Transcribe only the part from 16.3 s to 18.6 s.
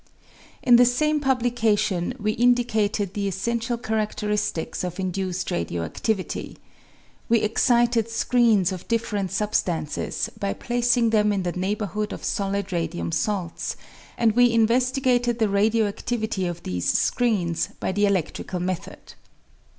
of these screens by the eledrical